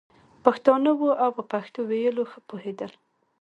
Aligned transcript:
پښتانه 0.43 0.91
وو 0.99 1.09
او 1.23 1.29
په 1.37 1.43
پښتو 1.51 1.79
ویلو 1.89 2.23
ښه 2.31 2.39
پوهېدل. 2.47 2.91